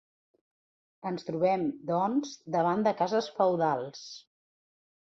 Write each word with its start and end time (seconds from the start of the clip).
Ens 1.09 1.27
trobem, 1.27 1.67
doncs, 1.91 2.35
davant 2.57 2.85
de 2.89 2.95
cases 3.05 3.31
feudals. 3.39 4.07